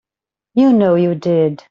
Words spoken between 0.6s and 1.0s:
know